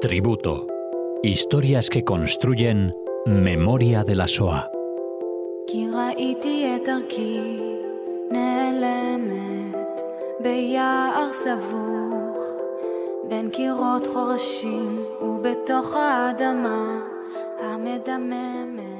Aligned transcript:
Tributo. 0.00 0.66
Historias 1.22 1.88
que 1.90 2.04
construyen 2.04 2.94
memoria 3.26 4.04
de 4.04 4.14
la 4.14 4.28
SOA. 4.28 4.70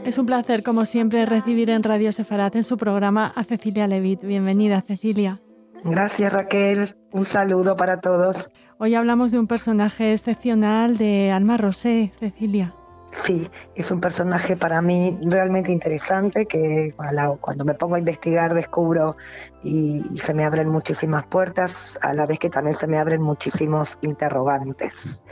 Es 0.05 0.19
un 0.19 0.27
placer, 0.27 0.63
como 0.63 0.85
siempre, 0.85 1.27
recibir 1.27 1.71
en 1.71 1.83
Radio 1.83 2.11
Sefarat 2.11 2.57
en 2.57 2.65
su 2.65 2.77
programa 2.77 3.33
a 3.35 3.45
Cecilia 3.45 3.87
Levit. 3.87 4.23
Bienvenida, 4.25 4.81
Cecilia. 4.81 5.41
Gracias, 5.85 6.33
Raquel. 6.33 6.97
Un 7.13 7.25
saludo 7.25 7.77
para 7.77 8.01
todos. 8.01 8.51
Hoy 8.79 8.95
hablamos 8.95 9.31
de 9.33 9.39
un 9.39 9.47
personaje 9.47 10.13
excepcional 10.13 10.97
de 10.97 11.31
Alma 11.31 11.57
Rosé, 11.57 12.13
Cecilia. 12.19 12.75
Sí, 13.13 13.49
es 13.75 13.91
un 13.91 14.01
personaje 14.01 14.57
para 14.57 14.83
mí 14.83 15.19
realmente 15.23 15.73
interesante 15.73 16.47
que 16.47 16.95
cuando 17.41 17.65
me 17.65 17.75
pongo 17.75 17.95
a 17.95 17.99
investigar 17.99 18.53
descubro 18.53 19.17
y, 19.63 20.03
se 20.19 20.35
me 20.35 20.45
abren 20.45 20.69
muchísimas 20.69 21.25
puertas, 21.27 21.99
a 22.03 22.13
la 22.13 22.27
vez 22.27 22.39
que 22.39 22.51
también 22.51 22.77
se 22.77 22.87
me 22.87 22.99
abren 22.99 23.23
muchísimos 23.23 23.99
interrogantes. 24.03 25.23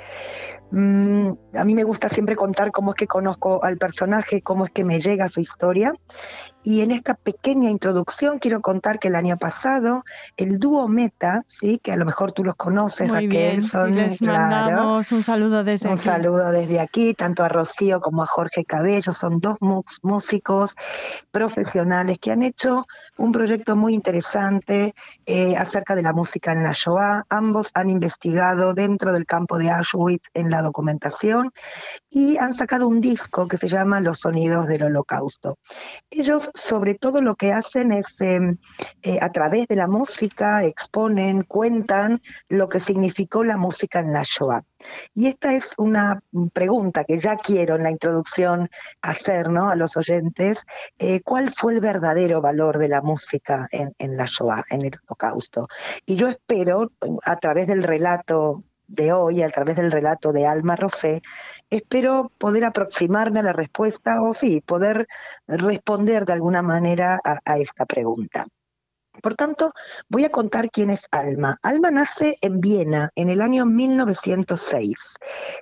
Mm, 0.70 1.33
a 1.55 1.64
mí 1.64 1.74
me 1.74 1.84
gusta 1.84 2.08
siempre 2.08 2.36
contar 2.36 2.72
cómo 2.72 2.92
es 2.92 2.97
que 2.97 3.06
conozco 3.06 3.62
al 3.62 3.77
personaje, 3.77 4.41
cómo 4.41 4.64
es 4.64 4.72
que 4.72 4.84
me 4.84 4.98
llega 4.98 5.28
su 5.28 5.41
historia 5.41 5.92
y 6.64 6.80
en 6.80 6.91
esta 6.91 7.14
pequeña 7.14 7.70
introducción 7.70 8.38
quiero 8.38 8.60
contar 8.60 8.98
que 8.98 9.09
el 9.09 9.14
año 9.14 9.36
pasado 9.36 10.02
el 10.36 10.59
dúo 10.59 10.88
Meta, 10.88 11.45
sí, 11.46 11.78
que 11.78 11.92
a 11.92 11.96
lo 11.96 12.06
mejor 12.06 12.32
tú 12.32 12.42
los 12.42 12.55
conoces, 12.56 13.09
Muy 13.09 13.27
Raquel, 13.27 13.60
bien. 13.60 13.95
les 13.95 14.22
mandamos 14.22 15.12
un 15.12 15.22
saludo 15.22 15.62
desde 15.62 15.86
un 15.88 15.95
aquí. 15.95 16.02
Saludo 16.02 16.50
desde 16.50 16.80
aquí, 16.80 17.14
tanto 17.14 17.44
a 17.44 17.48
Rocío 17.48 18.00
como 18.00 18.22
a 18.22 18.27
Jorge 18.27 18.64
Cabello, 18.64 19.12
son 19.12 19.41
dos 19.41 19.58
músicos 20.02 20.74
profesionales 21.30 22.19
que 22.19 22.33
han 22.33 22.42
hecho 22.42 22.86
un 23.19 23.30
proyecto 23.30 23.77
muy 23.77 23.92
interesante 23.94 24.94
eh, 25.27 25.56
acerca 25.56 25.94
de 25.94 26.02
la 26.02 26.12
música 26.12 26.52
en 26.52 26.62
la 26.62 26.72
Shoah. 26.72 27.24
Ambos 27.28 27.70
han 27.74 27.91
investigado 27.91 28.72
dentro 28.72 29.12
del 29.12 29.27
campo 29.27 29.58
de 29.58 29.70
Auschwitz 29.70 30.30
en 30.33 30.50
la 30.50 30.62
documentación 30.62 31.52
y 32.08 32.39
han 32.39 32.55
sacado 32.55 32.89
un 32.89 33.00
disco 33.00 33.46
que 33.48 33.58
se 33.58 33.69
llama 33.69 34.00
Los 34.00 34.20
sonidos 34.20 34.67
del 34.67 34.84
Holocausto. 34.84 35.58
Ellos 36.11 36.50
sobre 36.55 36.94
todo 36.94 37.20
lo 37.20 37.34
que 37.34 37.52
hacen 37.52 37.92
es 37.92 38.20
em, 38.20 38.56
eh, 39.02 39.19
a 39.20 39.30
través 39.30 39.66
de 39.66 39.77
la 39.77 39.88
música 39.88 40.64
exponen, 40.64 41.42
cuentan 41.42 42.22
lo 42.48 42.69
que 42.69 42.78
significó 42.80 43.42
la 43.42 43.56
música 43.56 43.98
en 43.98 44.12
la 44.12 44.22
Shoah. 44.22 44.64
Y 45.12 45.27
esta 45.27 45.55
es 45.55 45.72
una 45.78 46.22
pregunta 46.52 47.05
que 47.05 47.19
ya 47.19 47.36
quiero 47.36 47.74
en 47.74 47.83
la 47.83 47.91
introducción 47.91 48.70
hacer 49.02 49.50
¿no? 49.50 49.69
a 49.69 49.77
los 49.77 49.96
oyentes. 49.96 50.61
Eh, 50.98 51.20
¿Cuál 51.22 51.52
fue 51.52 51.74
el 51.74 51.80
verdadero 51.80 52.41
valor 52.41 52.78
de 52.78 52.89
la 52.89 53.02
música 53.02 53.66
en, 53.72 53.92
en 53.98 54.16
la 54.16 54.27
Shoah, 54.27 54.64
en 54.70 54.83
el 54.83 54.92
Holocausto? 55.08 55.68
Y 56.06 56.14
yo 56.14 56.28
espero, 56.28 56.92
a 57.24 57.36
través 57.36 57.66
del 57.66 57.83
relato 57.83 58.62
de 58.86 59.12
hoy, 59.12 59.42
a 59.42 59.50
través 59.50 59.77
del 59.77 59.92
relato 59.92 60.32
de 60.32 60.46
Alma 60.46 60.77
Rosé, 60.77 61.22
espero 61.70 62.30
poder 62.38 62.64
aproximarme 62.64 63.40
a 63.40 63.44
la 63.44 63.52
respuesta 63.52 64.22
o 64.22 64.34
sí, 64.34 64.60
poder 64.60 65.06
responder 65.46 66.24
de 66.24 66.34
alguna 66.34 66.62
manera 66.62 67.20
a, 67.24 67.58
esta 67.58 67.86
pregunta. 67.86 68.46
Por 69.22 69.36
tanto, 69.36 69.72
voy 70.08 70.24
a 70.24 70.30
contar 70.30 70.70
quién 70.70 70.90
es 70.90 71.06
Alma. 71.10 71.56
Alma 71.62 71.90
nace 71.90 72.36
en 72.42 72.60
Viena 72.60 73.10
en 73.14 73.28
el 73.28 73.40
año 73.40 73.64
1906. 73.64 74.94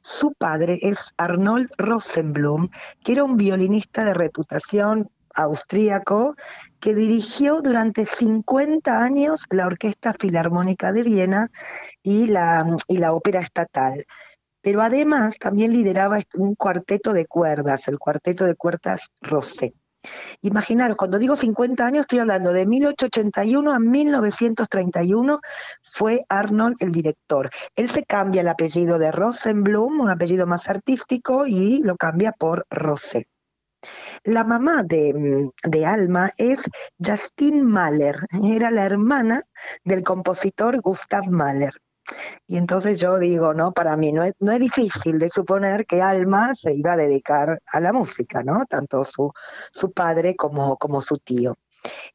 Su 0.03 0.33
padre 0.33 0.79
es 0.81 0.99
Arnold 1.19 1.71
Rosenblum, 1.77 2.71
que 3.05 3.13
era 3.13 3.25
un 3.25 3.37
violinista 3.37 4.05
de 4.05 4.15
reputación 4.15 5.11
austríaco 5.35 6.35
que 6.83 6.97
dirigió 6.97 7.63
durante 7.63 8.05
50 8.05 9.05
años 9.05 9.45
la 9.51 9.69
Orquesta 9.69 10.15
Filarmónica 10.19 10.93
de 10.93 11.05
Viena 11.05 11.49
y 12.03 12.27
la, 12.27 12.67
y 12.89 12.99
la 12.99 13.13
Ópera 13.13 13.39
Estatal. 13.39 14.05
Pero 14.61 14.83
además 14.83 15.37
también 15.39 15.73
lideraba 15.73 16.19
un 16.35 16.57
cuarteto 16.57 17.13
de 17.13 17.27
cuerdas, 17.27 17.87
el 17.87 18.01
cuarteto 18.01 18.45
de 18.47 18.57
cuerdas 18.57 19.11
Rosé. 19.21 19.75
Imaginaros, 20.41 20.97
cuando 20.97 21.21
digo 21.21 21.37
50 21.37 21.87
años, 21.87 22.01
estoy 22.01 22.19
hablando 22.19 22.53
de 22.53 22.67
1881 22.67 23.73
a 23.73 23.79
1931, 23.79 25.41
fue 25.85 26.25
Arnold 26.29 26.75
el 26.81 26.91
director. 26.91 27.49
Él 27.77 27.89
se 27.91 28.03
cambia 28.03 28.41
el 28.41 28.49
apellido 28.49 28.99
de 28.99 29.13
Rosenblum, 29.13 30.01
un 30.01 30.11
apellido 30.11 30.49
más 30.49 30.69
artístico, 30.69 31.47
y 31.47 31.81
lo 31.85 31.95
cambia 31.97 32.33
por 32.33 32.67
Rosé. 32.71 33.29
La 34.25 34.45
mamá 34.45 34.83
de, 34.85 35.51
de, 35.65 35.87
Alma 35.87 36.31
es 36.39 36.63
Justine 37.05 37.63
Mahler, 37.63 38.17
era 38.45 38.71
la 38.71 38.85
hermana 38.85 39.43
del 39.85 40.03
compositor 40.03 40.81
Gustav 40.81 41.29
Mahler. 41.29 41.73
Y 42.47 42.57
entonces 42.57 43.01
yo 43.01 43.19
digo, 43.19 43.55
no, 43.55 43.73
para 43.73 43.97
mí 43.97 44.13
no 44.13 44.23
es, 44.25 44.35
difícil 44.61 45.19
de 45.19 45.31
suponer 45.31 45.87
que 45.87 46.03
Alma 46.03 46.55
se 46.55 46.75
iba 46.75 46.93
a 46.93 46.97
dedicar 46.97 47.61
a 47.73 47.81
la 47.81 47.93
música, 47.93 48.43
¿no? 48.43 48.65
Tanto 48.67 49.05
su, 49.05 49.33
padre 49.95 50.37
como, 50.37 51.01
su 51.01 51.19
tío. 51.19 51.57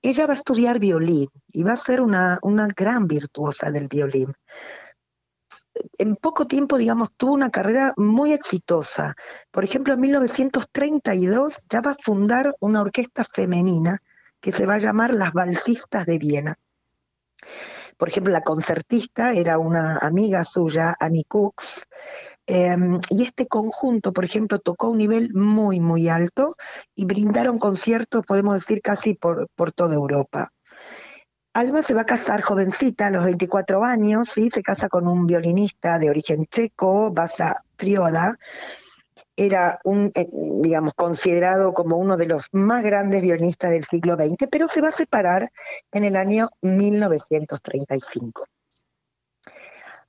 Ella 0.02 0.28
va 0.28 0.34
a 0.34 0.36
estudiar 0.36 0.80
violín 0.80 1.30
y 1.50 1.64
va 1.64 1.74
a 1.74 1.78
ser 1.78 2.02
una 2.02 2.40
gran 2.76 3.08
virtuosa 3.08 3.72
del 3.72 3.88
violín 3.88 4.34
en 5.98 6.16
poco 6.16 6.48
tiempo, 6.48 6.78
digamos, 6.78 7.12
tuvo 7.16 7.34
una 7.34 7.50
carrera 7.50 7.94
muy 7.98 8.34
exitosa. 8.34 9.16
Por 9.52 9.64
ejemplo, 9.64 9.94
en 9.94 10.00
1932 10.02 11.58
ya 11.70 11.82
va 11.82 11.92
a 11.92 11.98
fundar 12.02 12.56
una 12.60 12.82
orquesta 12.82 13.24
femenina 13.24 14.02
que 14.40 14.52
se 14.52 14.66
va 14.66 14.76
a 14.76 14.80
llamar 14.80 15.14
Las 15.14 15.34
Balsistas 15.34 16.06
de 16.06 16.18
Viena. 16.18 16.60
Por 17.98 18.10
ejemplo, 18.10 18.32
la 18.32 18.42
concertista 18.42 19.34
era 19.34 19.58
una 19.58 19.98
amiga 19.98 20.44
suya, 20.44 20.96
Annie 21.00 21.26
Cooks, 21.28 21.88
em, 22.46 23.00
y 23.10 23.24
este 23.24 23.48
conjunto, 23.48 24.14
por 24.14 24.24
ejemplo, 24.24 24.60
tocó 24.60 24.90
un 24.90 25.00
nivel 25.00 25.34
muy, 25.34 25.80
muy 25.80 26.08
alto 26.08 26.56
y 26.96 27.06
brindaron 27.06 27.58
conciertos, 27.58 28.26
podemos 28.26 28.54
decir, 28.54 28.82
casi 28.82 29.16
por, 29.16 29.48
por 29.56 29.72
toda 29.72 29.96
Europa. 29.96 30.52
Alma 31.58 31.82
se 31.82 31.96
va 31.96 32.02
a 32.02 32.06
casar 32.06 32.44
jovencita, 32.44 33.08
a 33.08 33.10
los 33.10 33.26
24 33.26 33.84
años, 33.84 34.30
¿sí? 34.30 34.52
se 34.52 34.62
casa 34.62 34.90
con 34.90 35.08
un 35.08 35.26
violinista 35.26 35.98
de 35.98 36.12
origen 36.12 36.46
checo, 36.46 37.12
Basa 37.12 37.64
Frioda. 37.76 38.38
Era 39.36 39.80
un, 39.84 40.12
eh, 40.14 40.28
digamos, 40.62 40.94
considerado 40.94 41.74
como 41.74 41.98
uno 41.98 42.16
de 42.16 42.28
los 42.28 42.50
más 42.52 42.84
grandes 42.84 43.24
violinistas 43.24 43.72
del 43.72 43.86
siglo 43.86 44.16
XX, 44.16 44.48
pero 44.52 44.68
se 44.68 44.82
va 44.82 44.90
a 44.90 44.92
separar 44.92 45.52
en 45.92 46.04
el 46.04 46.16
año 46.16 46.52
1935. 46.62 48.46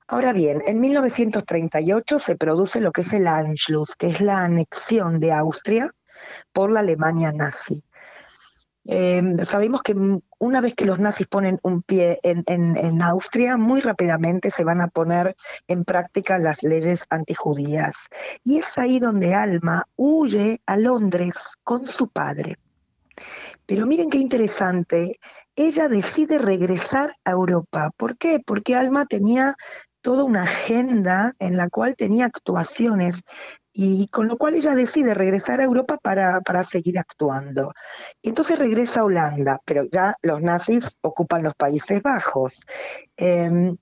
Ahora 0.05 0.33
bien, 0.33 0.61
en 0.67 0.79
1938 0.79 2.19
se 2.19 2.35
produce 2.35 2.79
lo 2.79 2.91
que 2.91 3.01
es 3.01 3.11
el 3.11 3.25
Anschluss, 3.25 3.95
que 3.95 4.05
es 4.05 4.21
la 4.21 4.43
anexión 4.43 5.19
de 5.19 5.31
Austria 5.31 5.91
por 6.53 6.71
la 6.71 6.81
Alemania 6.81 7.31
nazi. 7.31 7.83
Em, 8.85 9.37
sabemos 9.45 9.81
que 9.81 9.95
una 10.39 10.61
vez 10.61 10.73
que 10.73 10.85
los 10.85 10.99
nazis 10.99 11.27
ponen 11.27 11.59
un 11.63 11.81
pie 11.81 12.19
en, 12.23 13.01
Austria, 13.01 13.57
muy 13.57 13.81
rápidamente 13.81 14.51
se 14.51 14.63
van 14.63 14.81
a 14.81 14.87
poner 14.87 15.35
en 15.67 15.83
práctica 15.83 16.39
las 16.39 16.63
leyes 16.63 17.03
antijudías. 17.09 18.07
Y 18.43 18.59
es 18.59 18.77
ahí 18.77 18.99
donde 18.99 19.35
Alma 19.35 19.85
huye 19.95 20.61
a 20.65 20.77
Londres 20.77 21.33
con 21.63 21.87
su 21.87 22.09
padre. 22.09 22.57
Pero 23.65 23.85
miren 23.85 24.09
qué 24.09 24.17
interesante, 24.17 25.19
ella 25.55 25.89
decide 25.89 26.39
regresar 26.39 27.13
a 27.25 27.31
Europa. 27.31 27.91
¿Por 27.95 28.17
qué? 28.17 28.39
Porque 28.43 28.75
Alma 28.75 29.05
tenía 29.05 29.55
toda 30.01 30.23
una 30.23 30.43
agenda 30.43 31.33
en 31.39 31.57
la 31.57 31.69
cual 31.69 31.95
tenía 31.95 32.25
actuaciones 32.25 33.21
y 33.73 34.07
con 34.07 34.27
lo 34.27 34.37
cual 34.37 34.55
ella 34.55 34.75
decide 34.75 35.13
regresar 35.13 35.61
a 35.61 35.63
Europa 35.63 35.97
para, 36.01 36.63
seguir 36.63 36.97
actuando. 36.99 37.71
Entonces 38.21 38.59
regresa 38.59 39.01
a 39.01 39.03
Holanda, 39.05 39.61
pero 39.63 39.83
ya 39.91 40.15
los 40.21 40.41
nazis 40.41 40.97
ocupan 41.01 41.43
los 41.43 41.55
Países 41.55 42.01
Bajos. 42.01 42.65
Em, 43.15 43.77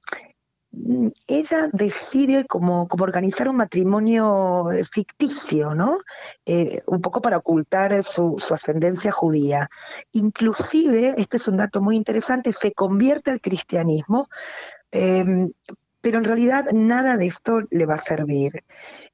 ella 1.28 1.70
decide 1.72 2.46
como, 2.46 2.88
organizar 3.00 3.50
un 3.50 3.56
matrimonio 3.56 4.66
ficticio, 4.92 5.74
¿no? 5.74 5.98
Eh, 6.46 6.82
un 6.88 7.02
poco 7.02 7.22
para 7.22 7.38
ocultar 7.38 8.04
su, 8.04 8.38
ascendencia 8.52 9.12
judía. 9.12 9.70
Inclusive, 10.12 11.16
este 11.18 11.38
es 11.38 11.48
un 11.48 11.58
dato 11.58 11.82
muy 11.82 11.96
interesante, 11.96 12.54
se 12.54 12.74
convierte 12.74 13.32
al 13.32 13.42
cristianismo, 13.42 14.28
em, 14.92 15.52
pero 16.02 16.18
en 16.18 16.26
realidad 16.26 16.66
nada 16.74 17.18
de 17.18 17.28
esto 17.28 17.62
le 17.70 17.86
va 17.86 17.96
a 17.96 18.02
servir. 18.02 18.64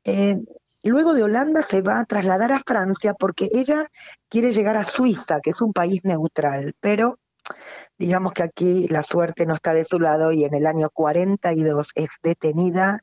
Eh, 0.03 0.37
Luego 0.85 1.13
de 1.13 1.23
Holanda 1.23 1.61
se 1.61 1.81
va 1.81 1.99
a 1.99 2.05
trasladar 2.05 2.51
a 2.51 2.59
Francia 2.59 3.13
porque 3.13 3.47
ella 3.53 3.89
quiere 4.27 4.51
llegar 4.51 4.75
a 4.75 4.83
Suiza, 4.83 5.39
que 5.41 5.51
es 5.51 5.61
un 5.61 5.71
país 5.71 6.01
neutral, 6.03 6.75
pero 6.81 7.19
digamos 7.97 8.33
que 8.33 8.43
aquí 8.43 8.87
la 8.89 9.01
suerte 9.01 9.45
no 9.45 9.53
está 9.53 9.73
de 9.73 9.85
su 9.85 9.97
lado 9.97 10.33
y 10.33 10.43
en 10.43 10.53
el 10.53 10.65
año 10.65 10.89
42 10.89 11.91
es 11.95 12.09
detenida 12.21 13.01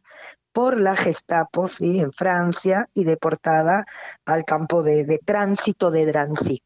por 0.52 0.78
la 0.78 0.94
Gestapo 0.94 1.66
en 1.80 2.12
Francia 2.12 2.86
y 2.92 3.04
deportada 3.04 3.86
al 4.26 4.44
campo 4.44 4.82
de, 4.82 5.06
de 5.06 5.18
tránsito 5.18 5.90
de 5.90 6.04
Drancy. 6.04 6.62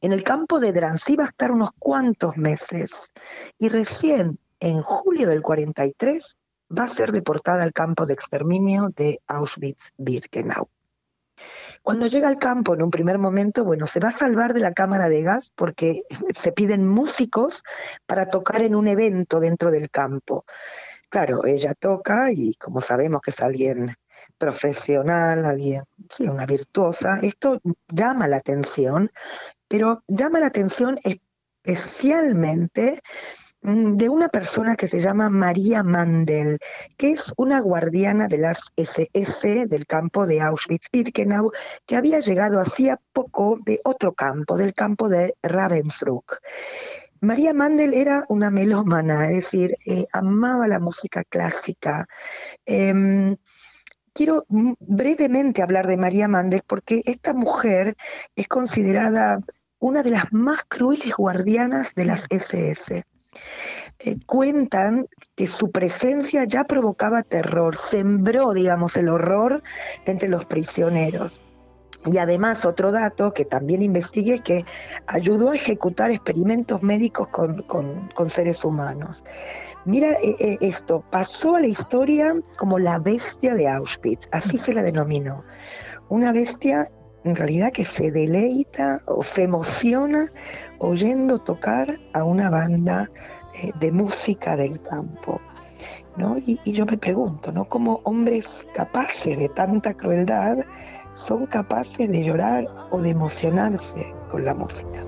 En 0.00 0.14
el 0.14 0.22
campo 0.22 0.60
de 0.60 0.72
Drancy 0.72 1.16
va 1.16 1.24
a 1.24 1.28
estar 1.28 1.50
unos 1.50 1.72
cuantos 1.78 2.38
meses 2.38 3.12
y 3.58 3.68
recién 3.68 4.38
en 4.60 4.80
julio 4.80 5.28
del 5.28 5.42
43 5.42 6.37
va 6.76 6.84
a 6.84 6.88
ser 6.88 7.12
deportada 7.12 7.62
al 7.62 7.72
campo 7.72 8.06
de 8.06 8.14
exterminio 8.14 8.90
de 8.94 9.20
Auschwitz-Birkenau. 9.26 10.68
Cuando 11.82 12.06
llega 12.06 12.28
al 12.28 12.38
campo 12.38 12.74
en 12.74 12.82
un 12.82 12.90
primer 12.90 13.18
momento, 13.18 13.64
bueno, 13.64 13.86
se 13.86 14.00
va 14.00 14.08
a 14.08 14.12
salvar 14.12 14.52
de 14.52 14.60
la 14.60 14.72
cámara 14.72 15.08
de 15.08 15.22
gas 15.22 15.50
porque 15.54 16.02
se 16.34 16.52
piden 16.52 16.86
músicos 16.86 17.62
para 18.06 18.28
tocar 18.28 18.62
en 18.62 18.74
un 18.74 18.88
evento 18.88 19.40
dentro 19.40 19.70
del 19.70 19.90
campo. 19.90 20.44
Claro, 21.08 21.46
ella 21.46 21.74
toca 21.74 22.30
y 22.32 22.54
como 22.54 22.80
sabemos 22.80 23.22
que 23.22 23.30
es 23.30 23.40
alguien 23.40 23.94
profesional, 24.36 25.44
alguien, 25.44 25.84
sí, 26.10 26.24
una 26.24 26.44
virtuosa, 26.44 27.20
esto 27.22 27.60
llama 27.88 28.28
la 28.28 28.36
atención, 28.36 29.10
pero 29.68 30.02
llama 30.06 30.40
la 30.40 30.48
atención 30.48 30.98
especialmente 31.64 33.00
de 33.62 34.08
una 34.08 34.28
persona 34.28 34.76
que 34.76 34.88
se 34.88 35.00
llama 35.00 35.30
María 35.30 35.82
Mandel, 35.82 36.58
que 36.96 37.12
es 37.12 37.32
una 37.36 37.60
guardiana 37.60 38.28
de 38.28 38.38
las 38.38 38.60
SS 38.76 39.66
del 39.66 39.86
campo 39.86 40.26
de 40.26 40.40
Auschwitz-Birkenau, 40.40 41.50
que 41.84 41.96
había 41.96 42.20
llegado 42.20 42.60
hacía 42.60 43.00
poco 43.12 43.58
de 43.64 43.80
otro 43.84 44.14
campo, 44.14 44.56
del 44.56 44.74
campo 44.74 45.08
de 45.08 45.34
Ravensbrück. 45.42 46.38
María 47.20 47.52
Mandel 47.52 47.94
era 47.94 48.24
una 48.28 48.50
melómana, 48.50 49.28
es 49.28 49.44
decir, 49.44 49.74
eh, 49.86 50.06
amaba 50.12 50.68
la 50.68 50.78
música 50.78 51.24
clásica. 51.24 52.06
Em, 52.64 53.36
quiero 54.12 54.46
brevemente 54.48 55.62
hablar 55.62 55.88
de 55.88 55.96
María 55.96 56.28
Mandel 56.28 56.62
porque 56.66 57.02
esta 57.06 57.34
mujer 57.34 57.96
es 58.36 58.46
considerada 58.46 59.40
una 59.80 60.02
de 60.02 60.10
las 60.10 60.32
más 60.32 60.60
crueles 60.68 61.14
guardianas 61.16 61.94
de 61.94 62.04
las 62.04 62.26
SS. 62.30 63.04
Eh, 64.00 64.16
cuentan 64.26 65.08
que 65.34 65.48
su 65.48 65.72
presencia 65.72 66.44
ya 66.44 66.64
provocaba 66.64 67.22
terror, 67.22 67.76
sembró, 67.76 68.52
digamos, 68.52 68.96
el 68.96 69.08
horror 69.08 69.62
entre 70.06 70.28
los 70.28 70.44
prisioneros. 70.44 71.40
Y 72.06 72.18
además 72.18 72.64
otro 72.64 72.92
dato 72.92 73.32
que 73.32 73.44
también 73.44 73.82
investigué 73.82 74.34
es 74.34 74.40
que 74.42 74.64
ayudó 75.06 75.50
a 75.50 75.56
ejecutar 75.56 76.12
experimentos 76.12 76.82
médicos 76.82 77.28
con, 77.28 78.28
seres 78.28 78.64
humanos. 78.64 79.24
Mira 79.84 80.12
eh, 80.12 80.36
eh, 80.38 80.58
esto, 80.60 81.04
pasó 81.10 81.56
a 81.56 81.60
la 81.60 81.66
historia 81.66 82.34
como 82.56 82.78
la 82.78 82.98
bestia 82.98 83.54
de 83.54 83.68
Auschwitz, 83.68 84.28
así 84.30 84.58
se 84.58 84.74
la 84.74 84.82
denominó. 84.82 85.44
Una 86.08 86.32
bestia 86.32 86.86
en 87.24 87.36
realidad 87.36 87.72
que 87.72 87.84
se 87.84 88.10
deleita 88.10 89.00
o 89.06 89.22
se 89.22 89.42
emociona 89.44 90.32
oyendo 90.78 91.38
tocar 91.38 91.98
a 92.12 92.24
una 92.24 92.50
banda 92.50 93.10
eh, 93.54 93.70
de 93.80 93.92
música 93.92 94.56
del 94.56 94.80
campo. 94.82 95.40
¿no? 96.16 96.36
Y, 96.38 96.58
yo 96.72 96.84
me 96.84 96.98
pregunto, 96.98 97.52
¿no? 97.52 97.68
¿Cómo 97.68 98.00
hombres 98.04 98.66
capaces 98.74 99.38
de 99.38 99.48
tanta 99.48 99.94
crueldad 99.94 100.58
son 101.14 101.46
capaces 101.46 102.10
de 102.10 102.24
llorar 102.24 102.66
o 102.90 103.00
de 103.00 103.10
emocionarse 103.10 104.14
con 104.30 104.44
la 104.44 104.54
música? 104.54 105.04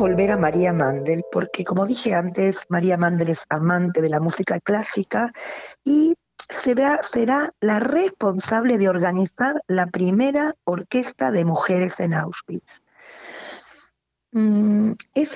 Volver 0.00 0.32
a 0.32 0.38
María 0.38 0.72
Mandel 0.72 1.24
porque, 1.30 1.62
como 1.62 1.84
dije 1.84 2.14
antes, 2.14 2.64
María 2.70 2.96
Mandel 2.96 3.28
es 3.28 3.44
amante 3.50 4.00
de 4.00 4.08
la 4.08 4.18
música 4.18 4.58
clásica 4.58 5.30
y 5.84 6.14
será, 6.48 7.00
la 7.60 7.80
responsable 7.80 8.78
de 8.78 8.88
organizar 8.88 9.62
la 9.68 9.88
primera 9.88 10.54
orquesta 10.64 11.30
de 11.30 11.44
mujeres 11.44 12.00
en 12.00 12.14
Auschwitz. 12.14 12.80
Mm, 14.32 14.92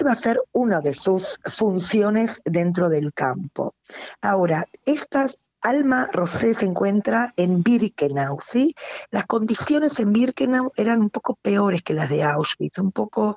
va 0.07 0.13
a 0.13 0.17
ser 0.17 0.41
una 0.53 0.81
de 0.81 0.95
sus 0.95 1.41
funciones 1.45 2.41
dentro 2.47 2.89
del 2.89 3.13
campo. 3.13 3.75
Ahora, 4.23 4.65
esta 4.87 5.29
Alma 5.61 6.09
Rosé 6.11 6.55
se 6.55 6.65
encuentra 6.65 7.33
en 7.37 7.63
Birkenau, 7.63 8.39
¿sí? 8.41 8.75
Las 9.11 9.27
condiciones 9.27 9.99
en 9.99 10.13
Birkenau 10.13 10.73
eran 10.77 11.01
un 11.01 11.11
poco 11.11 11.37
peores 11.37 11.83
que 11.83 11.95
las 11.95 12.09
de 12.09 12.23
Auschwitz, 12.23 12.79
un 12.79 12.93
poco 12.93 13.37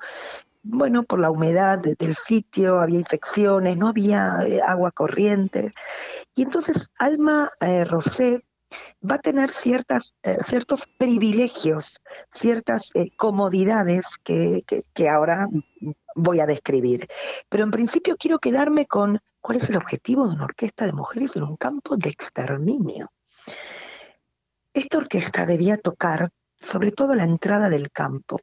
bueno, 0.70 1.02
por 1.02 1.18
la 1.18 1.30
humedad 1.30 1.78
del 1.78 2.14
sitio, 2.14 2.80
había 2.80 2.98
infecciones, 2.98 3.76
no 3.78 3.88
había 3.88 4.40
eh, 4.46 4.60
agua 4.60 4.90
corriente. 4.90 5.72
Y 6.34 6.42
entonces 6.42 6.90
Alma 6.98 7.48
eh, 7.60 7.84
Rosé 7.84 8.44
va 9.02 9.14
a 9.14 9.20
tener 9.20 9.50
ciertas, 9.50 10.14
eh, 10.22 10.36
ciertos 10.44 10.86
privilegios, 10.98 11.96
ciertas 12.30 12.92
comodidades 13.16 14.18
que, 14.22 14.62
que, 14.92 15.08
ahora 15.08 15.48
voy 16.14 16.40
a 16.40 16.46
describir. 16.46 17.08
Pero 17.48 17.64
en 17.64 17.70
principio 17.70 18.16
quiero 18.18 18.38
quedarme 18.38 18.86
con 18.86 19.20
cuál 19.40 19.56
es 19.56 19.70
el 19.70 19.76
objetivo 19.76 20.26
de 20.26 20.34
una 20.34 20.44
orquesta 20.44 20.84
de 20.84 20.92
mujeres 20.92 21.34
en 21.36 21.44
un 21.44 21.56
campo 21.56 21.96
de 21.96 22.10
exterminio. 22.10 23.08
Esta 24.74 24.98
orquesta 24.98 25.46
debía 25.46 25.78
tocar 25.78 26.30
sobre 26.60 26.92
todo 26.92 27.14
la 27.14 27.24
entrada 27.24 27.70
del 27.70 27.90
campo, 27.90 28.38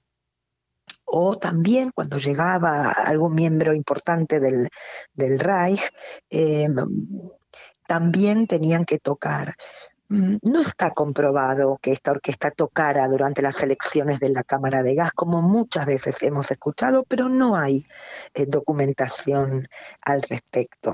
o 1.06 1.38
también 1.38 1.92
cuando 1.92 2.18
llegaba 2.18 2.92
algún 2.92 3.36
miembro 3.36 3.74
importante 3.74 4.40
del, 4.40 4.70
Reich, 5.40 5.90
eh, 6.30 6.68
también 7.88 8.48
tenían 8.48 8.86
que 8.86 9.00
tocar. 9.00 9.56
Mm, 10.10 10.38
no 10.44 10.62
está 10.62 10.92
comprobado 10.92 11.80
que 11.82 11.92
esta 11.92 12.12
orquesta 12.12 12.52
tocara 12.52 13.08
durante 13.08 13.42
las 13.42 13.62
elecciones 13.64 14.20
de 14.20 14.30
la 14.30 14.44
Cámara 14.44 14.84
de 14.84 14.94
Gas, 14.96 15.12
como 15.14 15.42
muchas 15.42 15.86
veces 15.88 16.22
hemos 16.22 16.52
escuchado, 16.52 17.04
pero 17.08 17.28
no 17.30 17.56
hay 17.56 17.84
eh, 18.34 18.46
documentación 18.46 19.68
al 20.02 20.22
respecto. 20.22 20.94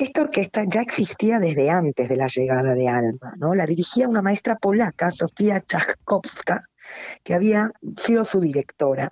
Esta 0.00 0.22
orquesta 0.22 0.64
ya 0.66 0.80
existía 0.80 1.38
desde 1.38 1.68
antes 1.68 2.08
de 2.08 2.16
la 2.16 2.26
llegada 2.26 2.74
de 2.74 2.88
Alma, 2.88 3.34
¿no? 3.36 3.54
La 3.54 3.66
dirigía 3.66 4.08
una 4.08 4.22
maestra 4.22 4.56
polaca, 4.56 5.10
Sofía 5.10 5.60
Chachkowska, 5.60 6.64
que 7.22 7.34
había 7.34 7.70
sido 7.98 8.24
su 8.24 8.40
directora. 8.40 9.10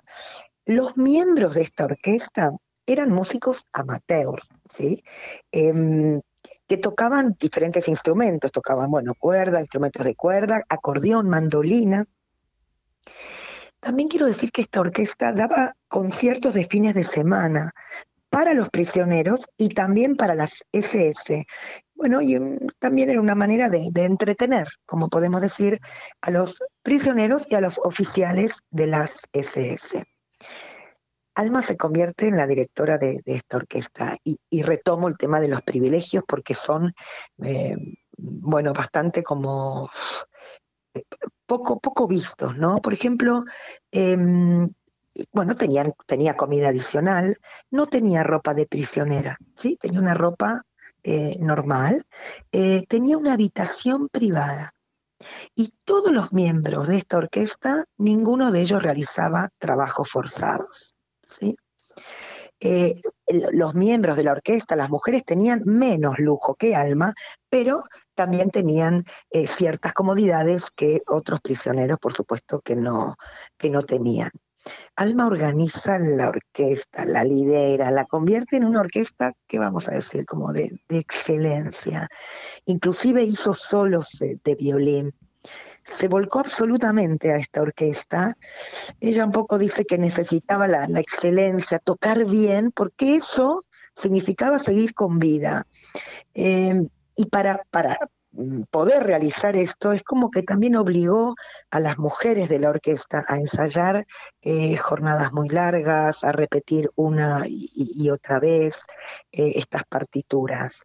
Los 0.65 0.97
miembros 0.97 1.57
de 1.57 1.63
esta 1.65 1.85
orquesta 1.85 2.53
eran 2.87 3.11
músicos 3.11 3.67
amateurs, 3.71 4.49
¿sí? 4.75 5.03
Em, 5.53 6.23
que 6.67 6.79
tocaban 6.79 7.37
diferentes 7.39 7.87
instrumentos, 7.87 8.51
tocaban, 8.51 8.91
bueno, 8.91 9.13
cuerda, 9.19 9.61
instrumentos 9.61 10.07
de 10.07 10.15
cuerda, 10.15 10.65
acordeón, 10.71 11.29
mandolina. 11.29 12.07
También 13.79 14.09
quiero 14.09 14.25
decir 14.25 14.51
que 14.51 14.63
esta 14.63 14.81
orquesta 14.81 15.35
daba 15.35 15.75
conciertos 15.87 16.55
de 16.55 16.65
fines 16.65 16.95
de 16.95 17.05
semana, 17.05 17.73
para 18.31 18.55
los 18.55 18.69
prisioneros 18.71 19.47
y 19.57 19.71
también 19.71 20.17
para 20.17 20.35
las 20.35 20.63
SS. 20.73 21.47
Bueno, 21.95 22.21
y 22.21 22.39
también 22.79 23.11
era 23.11 23.21
una 23.21 23.35
manera 23.35 23.69
de, 23.69 23.91
entretener, 23.95 24.69
como 24.87 25.09
podemos 25.09 25.41
decir, 25.41 25.81
a 26.21 26.31
los 26.31 26.63
prisioneros 26.83 27.51
y 27.51 27.55
a 27.55 27.61
los 27.61 27.81
oficiales 27.83 28.59
de 28.71 28.87
las 28.87 29.17
SS. 29.33 30.05
Alma 31.35 31.63
se 31.63 31.77
convierte 31.77 32.29
en 32.29 32.37
la 32.37 32.47
directora 32.47 32.99
de, 32.99 33.21
esta 33.25 33.57
orquesta 33.57 34.17
y, 34.25 34.63
retomo 34.63 35.09
el 35.09 35.17
tema 35.17 35.41
de 35.41 35.49
los 35.49 35.63
privilegios 35.63 36.25
porque 36.27 36.55
son, 36.55 36.95
eh, 37.43 37.77
bueno, 38.17 38.73
bastante 38.73 39.23
como 39.23 39.89
poco, 41.47 41.81
poco 41.81 42.07
vistos, 42.07 42.57
¿no? 42.59 42.79
Por 42.79 42.93
ejemplo, 42.93 43.45
em, 43.91 44.69
bueno, 45.33 45.55
tenía 45.55 46.37
comida 46.37 46.69
adicional, 46.69 47.37
no 47.71 47.87
tenía 47.87 48.23
ropa 48.23 48.55
de 48.55 48.67
prisionera, 48.67 49.39
¿sí? 49.57 49.77
tenía 49.81 50.01
una 50.01 50.15
ropa 50.15 50.65
eh, 51.05 51.39
normal, 51.41 52.05
eh, 52.53 52.85
tenía 52.89 53.17
una 53.17 53.35
habitación 53.35 54.09
privada. 54.09 54.73
Y 55.55 55.73
todos 55.85 56.13
los 56.13 56.33
miembros 56.33 56.89
de 56.89 56.97
esta 56.97 57.19
orquesta, 57.19 57.85
ninguno 57.97 58.53
de 58.53 58.61
ellos 58.61 58.83
realizaba 58.83 59.49
trabajos 59.59 60.11
forzados. 60.11 60.95
¿sí? 61.39 61.57
Eh, 62.61 63.01
los 63.53 63.75
miembros 63.75 64.17
de 64.17 64.25
la 64.25 64.33
orquesta, 64.33 64.77
las 64.77 64.91
mujeres, 64.91 65.25
tenían 65.25 65.63
menos 65.65 66.19
lujo 66.19 66.55
que 66.55 66.75
Alma, 66.77 67.15
pero 67.49 67.85
también 68.15 68.51
tenían 68.51 69.05
ciertas 69.47 69.93
comodidades 69.93 70.71
que 70.71 71.03
otros 71.07 71.41
prisioneros, 71.41 71.99
por 71.99 72.13
supuesto, 72.13 72.61
que 72.61 72.77
no, 72.77 73.17
que 73.57 73.71
no 73.71 73.83
tenían. 73.83 74.31
Alma 74.97 75.27
organiza 75.27 75.99
la 75.99 76.29
orquesta, 76.29 77.05
la 77.05 77.25
lidera, 77.25 77.91
la 77.91 78.05
convierte 78.05 78.57
en 78.57 78.65
una 78.65 78.81
orquesta 78.81 79.33
que 79.47 79.59
vamos 79.59 79.89
a 79.89 79.93
decir 79.93 80.27
como 80.27 80.53
de, 80.53 80.81
excelencia. 80.89 82.09
Inclusive 82.65 83.23
hizo 83.23 83.55
solos 83.55 84.19
de, 84.21 84.55
violín. 84.55 85.15
Se 85.85 86.09
volcó 86.09 86.41
absolutamente 86.41 87.33
a 87.33 87.37
esta 87.37 87.63
orquesta. 87.63 88.37
Ella 89.01 89.25
un 89.25 89.33
poco 89.33 89.59
dice 89.59 89.85
que 89.85 89.99
necesitaba 89.99 90.67
la, 90.69 90.85
excelencia, 91.01 91.79
tocar 91.79 92.25
bien, 92.27 92.73
porque 92.73 93.17
eso 93.17 93.65
significaba 93.95 94.59
seguir 94.59 94.95
con 94.95 95.19
vida. 95.19 95.67
Eh, 96.35 96.89
y 97.17 97.27
para, 97.27 97.63
para, 97.71 97.99
poder 98.71 99.05
realizar 99.05 99.57
esto 99.57 99.93
es 99.93 100.03
como 100.03 100.31
que 100.31 100.43
también 100.43 100.77
obligó 100.77 101.35
a 101.71 101.81
las 101.81 101.99
mujeres 101.99 102.49
de 102.49 102.59
la 102.59 102.71
orquesta 102.71 103.25
a 103.27 103.39
ensayar 103.39 104.07
eh, 104.43 104.77
jornadas 104.77 105.33
muy 105.33 105.49
largas, 105.49 106.23
a 106.25 106.33
repetir 106.33 106.91
una 106.95 107.43
y, 107.47 108.11
otra 108.11 108.41
vez 108.41 108.81
eh, 109.33 109.53
estas 109.57 109.85
partituras. 109.85 110.83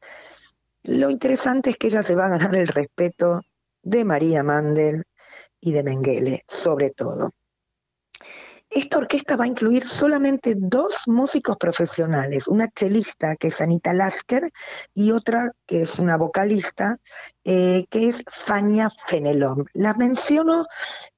Lo 0.84 1.10
interesante 1.10 1.72
es 1.72 1.78
que 1.78 1.88
ella 1.88 2.04
se 2.04 2.16
va 2.16 2.26
a 2.26 2.38
ganar 2.38 2.56
el 2.56 2.68
respeto 2.68 3.42
de 3.84 4.06
María 4.06 4.44
Mandel 4.44 5.04
y 5.60 5.72
de 5.72 5.84
Mengele, 5.84 6.44
sobre 6.48 6.90
todo. 6.92 7.32
Esta 8.76 8.98
orquesta 8.98 9.36
va 9.36 9.44
a 9.44 9.48
incluir 9.48 9.88
solamente 9.88 10.56
dos 10.58 11.04
músicos 11.06 11.58
profesionales, 11.58 12.48
una 12.48 12.70
chelista 12.70 13.36
que 13.36 13.50
es 13.50 13.62
Anita 13.62 13.94
Lasker 13.94 14.50
y 14.96 15.12
otra 15.12 15.52
que 15.68 15.84
es 15.84 16.00
una 16.00 16.18
vocalista 16.18 16.98
eh, 17.44 17.86
que 17.92 18.10
es 18.10 18.24
Fania 18.32 18.90
Fenelon. 19.08 19.68
Las 19.74 19.96
menciono 19.98 20.66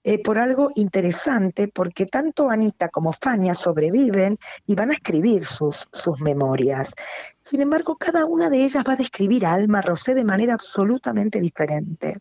eh, 0.04 0.22
por 0.22 0.38
algo 0.38 0.70
interesante 0.76 1.70
porque 1.70 2.08
tanto 2.08 2.50
Anita 2.50 2.90
como 2.90 3.14
Fania 3.14 3.56
sobreviven 3.56 4.38
y 4.68 4.76
van 4.76 4.92
a 4.92 4.96
escribir 4.96 5.46
sus, 5.46 5.88
sus 5.94 6.20
memorias. 6.20 6.94
Sin 7.46 7.62
embargo, 7.62 7.96
cada 7.96 8.26
una 8.26 8.50
de 8.50 8.64
ellas 8.64 8.84
va 8.88 8.94
a 8.94 8.98
describir 8.98 9.46
a 9.46 9.54
Alma 9.54 9.82
Rosé 9.82 10.16
de 10.16 10.26
manera 10.26 10.56
absolutamente 10.56 11.40
diferente. 11.40 12.18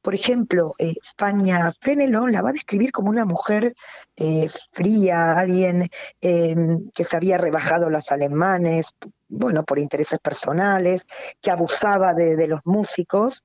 Por 0.00 0.14
ejemplo, 0.14 0.74
eh, 0.78 0.94
Fania 1.18 1.72
Fenelon 1.80 2.32
la 2.32 2.40
va 2.40 2.48
a 2.48 2.52
describir 2.52 2.90
como 2.90 3.10
una 3.10 3.26
mujer 3.26 3.74
eh, 4.16 4.48
fría, 4.72 5.38
alguien 5.38 5.90
em, 6.22 6.90
que 6.94 7.04
se 7.04 7.16
había 7.16 7.36
rebajado 7.36 7.90
los 7.90 8.10
alemanes, 8.10 8.94
bueno, 9.28 9.64
por 9.64 9.78
intereses 9.78 10.18
personales, 10.18 11.02
que 11.42 11.50
abusaba 11.50 12.14
de 12.14 12.48
los 12.48 12.60
músicos. 12.64 13.44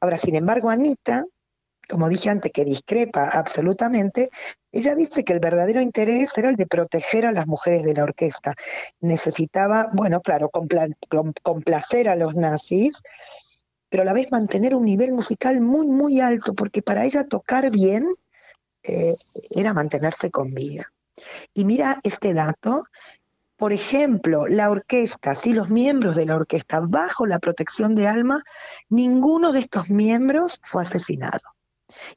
Ahora, 0.00 0.16
sin 0.16 0.34
embargo, 0.34 0.70
Anita 0.70 1.24
como 1.88 2.08
dije 2.08 2.30
antes, 2.30 2.52
que 2.52 2.64
discrepa 2.64 3.28
absolutamente, 3.28 4.30
ella 4.70 4.94
dice 4.94 5.24
que 5.24 5.32
el 5.32 5.40
verdadero 5.40 5.80
interés 5.80 6.36
era 6.36 6.50
el 6.50 6.56
de 6.56 6.66
proteger 6.66 7.26
a 7.26 7.32
las 7.32 7.46
mujeres 7.46 7.82
de 7.82 7.94
la 7.94 8.04
orquesta. 8.04 8.54
Necesitaba, 9.00 9.90
bueno, 9.92 10.20
claro, 10.20 10.50
complacer 11.42 12.08
a 12.08 12.16
los 12.16 12.34
nazis, 12.34 12.96
pero 13.88 14.02
a 14.02 14.06
la 14.06 14.12
vez 14.12 14.30
mantener 14.30 14.74
un 14.74 14.84
nivel 14.84 15.12
musical 15.12 15.60
muy, 15.60 15.86
muy 15.86 16.20
alto, 16.20 16.54
porque 16.54 16.82
para 16.82 17.04
ella 17.04 17.24
tocar 17.24 17.70
bien 17.70 18.06
eh, 18.82 19.16
era 19.50 19.72
mantenerse 19.72 20.30
con 20.30 20.52
vida. 20.52 20.84
Y 21.54 21.64
mira 21.64 21.98
este 22.04 22.34
dato, 22.34 22.84
por 23.56 23.72
ejemplo, 23.72 24.46
la 24.46 24.70
orquesta, 24.70 25.34
si 25.34 25.52
los 25.52 25.68
miembros 25.68 26.14
de 26.14 26.26
la 26.26 26.36
orquesta 26.36 26.80
bajo 26.80 27.26
la 27.26 27.40
protección 27.40 27.94
de 27.94 28.06
Alma, 28.06 28.44
ninguno 28.88 29.52
de 29.52 29.60
estos 29.60 29.90
miembros 29.90 30.60
fue 30.62 30.82
asesinado. 30.82 31.57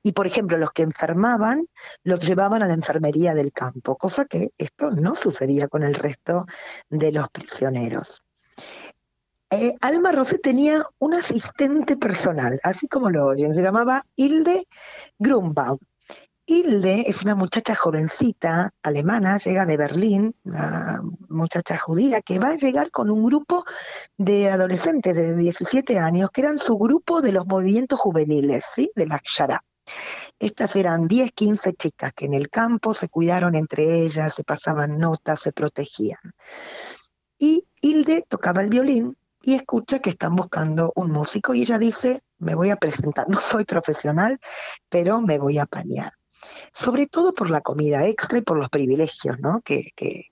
Y, 0.04 0.12
por 0.12 0.28
ejemplo, 0.28 0.58
los 0.58 0.72
que 0.72 0.84
enfermaban 0.84 1.66
los 2.04 2.26
llevaban 2.26 2.64
a 2.64 2.68
la 2.68 2.74
enfermería 2.74 3.34
del 3.34 3.52
campo, 3.52 3.96
cosa 3.98 4.26
que 4.26 4.50
esto 4.58 4.92
no 4.92 5.16
sucedía 5.16 5.68
con 5.68 5.84
el 5.84 5.94
resto 5.94 6.46
de 6.90 7.12
los 7.12 7.30
prisioneros. 7.30 8.24
Eh, 9.54 9.76
Alma 9.82 10.14
Rosé 10.14 10.38
tenía 10.38 10.86
un 10.98 11.14
asistente 11.14 11.98
personal, 11.98 12.58
así 12.64 12.88
como 12.88 13.10
lo 13.10 13.26
oyen, 13.26 13.54
se 13.54 13.62
llamaba 13.62 14.02
Hilde 14.16 14.66
Grumbaum. 15.20 15.78
Hilde 16.46 17.04
es 17.08 17.22
una 17.22 17.36
muchacha 17.36 17.76
jovencita 17.76 18.74
alemana, 18.82 19.38
llega 19.38 19.66
de 19.66 19.78
Berlín, 19.78 20.36
una 20.44 21.02
muchacha 21.30 21.78
judía 21.78 22.22
que 22.22 22.40
va 22.40 22.50
a 22.50 22.56
llegar 22.56 22.90
con 22.90 23.12
un 23.12 23.24
grupo 23.24 23.64
de 24.18 24.50
adolescentes 24.50 25.16
de 25.16 25.36
17 25.36 26.00
años 26.00 26.32
que 26.32 26.42
eran 26.42 26.58
su 26.58 26.78
grupo 26.78 27.22
de 27.22 27.32
los 27.32 27.46
movimientos 27.46 28.00
juveniles, 28.00 28.66
¿sí? 28.74 28.92
de 28.96 29.06
la. 29.06 29.22
Estas 30.40 30.76
eran 30.76 31.08
10, 31.08 31.32
15 31.32 31.74
chicas 31.74 32.14
que 32.14 32.26
en 32.26 32.34
el 32.34 32.50
campo 32.50 32.94
se 32.94 33.08
cuidaron 33.08 33.56
entre 33.56 34.02
ellas, 34.04 34.34
se 34.34 34.44
pasaban 34.44 34.98
notas, 34.98 35.42
se 35.42 35.52
protegían. 35.52 36.34
Y 37.38 37.68
Hilde 37.82 38.26
tocaba 38.28 38.62
el 38.62 38.70
violín 38.70 39.16
y 39.44 39.54
escucha 39.54 40.00
que 40.00 40.10
están 40.10 40.36
buscando 40.36 40.92
un 40.96 41.12
músico 41.12 41.54
y 41.54 41.62
ella 41.62 41.78
dice, 41.78 42.22
me 42.40 42.56
voy 42.56 42.72
a 42.72 42.78
presentar, 42.78 43.30
no 43.30 43.40
soy 43.40 43.64
profesional, 43.64 44.40
pero 44.90 45.22
me 45.22 45.38
voy 45.38 45.60
a 45.60 45.64
apañar 45.64 46.14
sobre 46.74 47.08
todo 47.08 47.34
por 47.34 47.50
la 47.50 47.62
comida 47.62 48.06
extra 48.08 48.40
y 48.40 48.42
por 48.42 48.58
los 48.58 48.70
privilegios 48.70 49.40
¿no? 49.40 49.62
que, 49.62 49.92
que, 49.96 50.28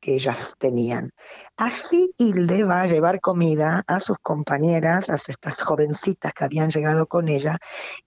ellas 0.00 0.54
tenían. 0.58 1.10
Así 1.56 2.14
Hilde 2.16 2.64
va 2.64 2.80
a 2.82 2.86
llevar 2.86 3.20
comida 3.20 3.84
a 3.86 4.00
sus 4.00 4.16
compañeras, 4.22 5.10
a 5.10 5.16
estas 5.16 5.60
jovencitas 5.60 6.32
que 6.32 6.44
habían 6.44 6.70
llegado 6.70 7.06
con 7.06 7.28
ella, 7.28 7.58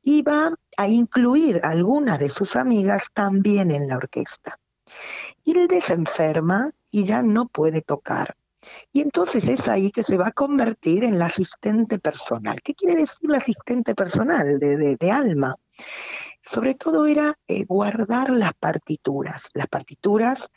y 0.02 0.24
va 0.24 0.52
a 0.78 0.88
incluir 0.88 1.62
a 1.64 1.70
algunas 1.70 2.18
de 2.18 2.30
sus 2.30 2.56
amigas 2.56 3.04
también 3.14 3.70
en 3.70 3.88
la 3.88 3.98
orquesta. 3.98 4.58
Hilde 5.44 5.80
se 5.82 5.94
enferma 5.94 6.72
y 6.90 7.04
ya 7.04 7.22
no 7.22 7.48
puede 7.48 7.82
tocar. 7.84 8.36
Y 8.92 9.02
entonces 9.02 9.48
es 9.48 9.68
ahí 9.68 9.92
que 9.92 10.04
se 10.04 10.18
va 10.18 10.28
a 10.28 10.32
convertir 10.32 11.04
en 11.04 11.18
la 11.18 11.26
asistente 11.28 12.00
personal. 12.00 12.62
¿Qué 12.62 12.74
quiere 12.74 12.96
decir 12.96 13.30
la 13.30 13.38
asistente 13.38 13.96
personal 13.96 14.60
de, 14.60 14.96
de 14.96 15.12
Alma? 15.12 15.56
Sobre 16.42 16.76
todo 16.76 17.06
era 17.06 17.38
eh, 17.48 17.66
guardar 17.66 18.32
las 18.32 18.54
partituras. 18.54 19.50
Las 19.54 19.68
partituras 19.68 20.50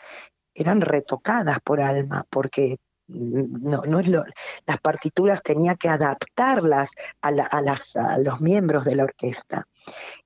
eran 0.54 0.80
retocadas 0.80 1.58
por 1.60 1.80
Alma, 1.80 2.24
porque 2.30 2.78
mm, 3.08 3.68
no, 3.68 3.82
no 3.82 4.00
es 4.00 4.08
lo, 4.08 4.24
las 4.66 4.78
partituras 4.80 5.42
tenía 5.42 5.74
que 5.74 5.88
adaptarlas 5.88 6.92
a, 7.20 7.28
a, 7.28 7.60
las, 7.60 7.96
a 7.96 8.18
los 8.18 8.40
miembros 8.40 8.84
de 8.84 8.96
la 8.96 9.04
orquesta. 9.04 9.66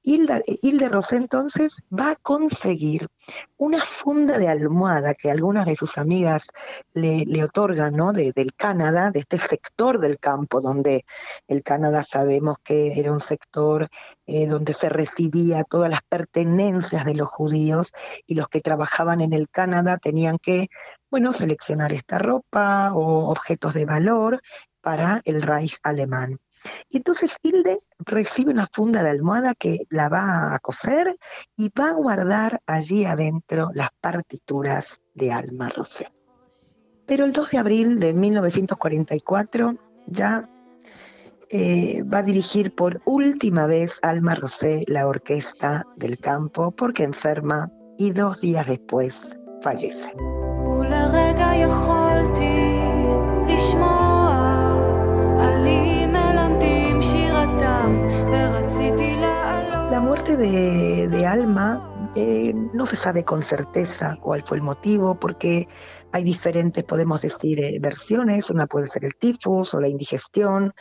Hilde 0.03 0.89
Rosé 0.89 1.17
entonces 1.17 1.83
va 1.93 2.13
a 2.13 2.17
conseguir 2.17 3.09
una 3.57 3.83
funda 3.83 4.39
de 4.39 4.49
almohada 4.49 5.13
que 5.15 5.31
algunas 5.31 5.67
de 5.67 5.77
sus 5.77 5.99
amigas 5.99 6.49
le, 6.95 7.45
otorgan, 7.45 7.95
¿no? 7.95 8.13
del 8.13 8.55
Canadá, 8.55 9.11
de 9.11 9.21
este 9.21 9.39
sector 9.39 9.99
del 9.99 10.19
campo, 10.19 10.61
donde 10.61 11.05
el 11.47 11.63
Canadá 11.63 12.05
sabemos 12.05 12.57
que 12.63 12.99
era 12.99 13.13
un 13.13 13.21
sector 13.21 13.89
eh, 14.27 14.47
donde 14.47 14.73
se 14.73 14.89
recibía 14.89 15.65
todas 15.65 15.91
las 15.91 16.03
pertenencias 16.09 17.05
de 17.05 17.15
los 17.15 17.29
judíos 17.29 17.93
y 18.27 18.35
los 18.35 18.49
que 18.49 18.61
trabajaban 18.61 19.21
en 19.21 19.33
el 19.33 19.49
Canadá 19.51 19.99
tenían 19.99 20.39
que, 20.39 20.69
bueno, 21.11 21.33
seleccionar 21.33 21.93
esta 21.93 22.19
ropa 22.19 22.93
o 22.95 23.31
objetos 23.31 23.75
de 23.75 23.85
valor 23.85 24.41
para 24.89 25.21
el 25.27 25.43
Reich 25.43 25.77
alemán. 25.83 26.41
Y 26.89 26.97
entonces 26.97 27.37
Hilde 27.43 27.77
recibe 27.99 28.51
una 28.51 28.67
funda 28.73 29.03
de 29.03 29.11
almohada 29.11 29.55
que 29.55 29.81
la 29.91 30.09
va 30.09 30.55
a 30.55 30.59
coser 30.61 31.15
y 31.59 31.71
va 31.79 31.91
a 31.91 31.93
guardar 31.93 32.63
allí 32.67 33.05
adentro 33.05 33.69
las 33.75 33.91
partituras 34.01 34.99
de 35.13 35.31
Alma 35.31 35.69
Rosé. 35.69 36.11
Pero 37.05 37.27
el 37.27 37.33
2 37.33 37.51
de 37.51 37.59
abril 37.59 38.01
de 38.01 38.15
1944 38.15 39.77
ya 40.07 40.49
eh, 41.51 42.03
va 42.03 42.19
a 42.21 42.23
dirigir 42.23 42.75
por 42.75 43.03
última 43.05 43.67
vez 43.67 43.99
Alma 44.01 44.37
Rosé 44.37 44.85
la 44.87 45.07
orquesta 45.07 45.85
del 45.97 46.19
campo 46.19 46.71
porque 46.71 47.03
enferma 47.05 47.71
y 47.99 48.13
dos 48.13 48.41
días 48.41 48.65
después 48.67 49.37
fallece. 49.61 50.15
La 59.91 60.01
muerte 60.01 60.37
de, 60.37 61.27
Alma 61.27 62.11
eh, 62.15 62.53
no 62.55 62.87
se 62.87 62.95
sabe 62.95 63.25
con 63.25 63.43
certeza 63.43 64.17
cuál 64.23 64.45
fue 64.45 64.59
el 64.59 64.63
motivo, 64.63 65.19
porque 65.19 65.67
hay 66.13 66.25
diferentes, 66.25 66.85
podemos 66.85 67.23
decir, 67.23 67.59
eh, 67.59 67.79
versiones. 67.81 68.51
Una 68.51 68.67
puede 68.67 68.87
ser 68.87 69.05
el 69.05 69.17
tifus 69.17 69.75
o 69.75 69.81
la 69.81 69.89
indigestión, 69.89 70.73